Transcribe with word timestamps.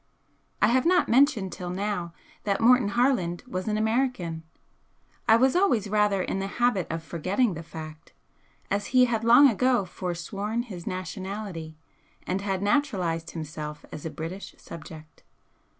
I 0.63 0.67
have 0.69 0.87
not 0.87 1.07
mentioned 1.09 1.51
till 1.51 1.69
now 1.69 2.11
that 2.43 2.59
Morton 2.59 2.87
Harland 2.87 3.43
was 3.47 3.67
an 3.67 3.77
American. 3.77 4.41
I 5.27 5.35
was 5.35 5.55
always 5.55 5.87
rather 5.91 6.23
in 6.23 6.39
the 6.39 6.47
habit 6.57 6.87
of 6.89 7.03
forgetting 7.03 7.53
the 7.53 7.61
fact, 7.61 8.11
as 8.71 8.87
he 8.97 9.05
had 9.05 9.23
long 9.23 9.47
ago 9.47 9.85
forsworn 9.85 10.63
his 10.63 10.87
nationality 10.87 11.77
and 12.25 12.41
had 12.41 12.63
naturalised 12.63 13.29
himself 13.29 13.85
as 13.91 14.03
a 14.03 14.09
British 14.09 14.55
subject. 14.57 15.21